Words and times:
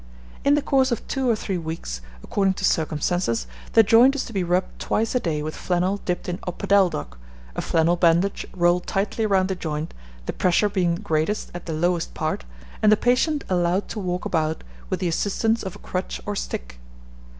In 0.43 0.55
the 0.55 0.63
course 0.63 0.91
of 0.91 1.07
two 1.07 1.29
or 1.29 1.35
three 1.35 1.59
weeks, 1.59 2.01
according 2.23 2.55
to 2.55 2.65
circumstances, 2.65 3.45
the 3.73 3.83
joint 3.83 4.15
is 4.15 4.25
to 4.25 4.33
be 4.33 4.43
rubbed 4.43 4.79
twice 4.79 5.13
a 5.13 5.19
day 5.19 5.43
with 5.43 5.55
flannel 5.55 5.97
dipped 6.05 6.27
in 6.27 6.39
opodeldoc, 6.39 7.19
a 7.55 7.61
flannel 7.61 7.95
bandage 7.97 8.47
rolled 8.55 8.87
tightly 8.87 9.27
round 9.27 9.47
the 9.47 9.53
joint, 9.53 9.93
the 10.25 10.33
pressure 10.33 10.69
being 10.69 10.95
greatest 10.95 11.51
at 11.53 11.67
the 11.67 11.73
lowest 11.73 12.15
part, 12.15 12.45
and 12.81 12.91
the 12.91 12.97
patient 12.97 13.43
allowed 13.47 13.87
to 13.89 13.99
walk 13.99 14.25
about 14.25 14.63
with 14.89 14.99
the 15.01 15.07
assistance 15.07 15.61
of 15.61 15.75
a 15.75 15.79
crutch 15.85 16.19
or 16.25 16.35
stick. 16.35 16.79